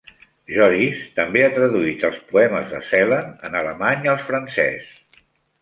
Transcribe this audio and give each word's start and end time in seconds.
Joris 0.53 1.01
també 1.19 1.43
ha 1.47 1.51
traduït 1.57 2.07
els 2.11 2.17
poemes 2.31 2.73
de 2.73 2.81
Celan 2.89 3.31
en 3.51 3.61
alemany 3.63 4.11
al 4.15 4.21
francès. 4.31 4.91